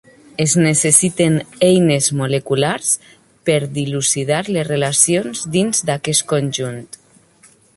Es 0.43 0.53
necessiten 0.67 1.35
eines 1.67 2.07
moleculars 2.21 2.93
per 3.49 3.59
dilucidar 3.75 4.41
les 4.57 4.67
relacions 4.71 5.45
dins 5.57 5.83
d'aquest 5.91 6.27
conjunt. 6.33 6.87